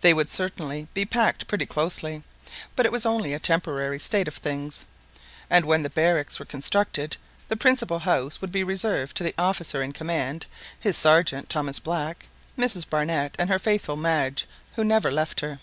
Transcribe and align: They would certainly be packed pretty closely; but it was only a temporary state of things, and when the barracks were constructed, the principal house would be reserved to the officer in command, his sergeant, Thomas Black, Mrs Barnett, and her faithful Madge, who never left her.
They 0.00 0.12
would 0.12 0.28
certainly 0.28 0.88
be 0.92 1.04
packed 1.04 1.46
pretty 1.46 1.64
closely; 1.64 2.24
but 2.74 2.84
it 2.84 2.90
was 2.90 3.06
only 3.06 3.32
a 3.32 3.38
temporary 3.38 4.00
state 4.00 4.26
of 4.26 4.34
things, 4.34 4.84
and 5.48 5.64
when 5.64 5.84
the 5.84 5.90
barracks 5.90 6.40
were 6.40 6.44
constructed, 6.44 7.16
the 7.46 7.56
principal 7.56 8.00
house 8.00 8.40
would 8.40 8.50
be 8.50 8.64
reserved 8.64 9.16
to 9.18 9.22
the 9.22 9.36
officer 9.38 9.80
in 9.80 9.92
command, 9.92 10.46
his 10.80 10.96
sergeant, 10.96 11.48
Thomas 11.48 11.78
Black, 11.78 12.26
Mrs 12.58 12.90
Barnett, 12.90 13.36
and 13.38 13.48
her 13.50 13.60
faithful 13.60 13.94
Madge, 13.96 14.48
who 14.74 14.82
never 14.82 15.12
left 15.12 15.38
her. 15.42 15.60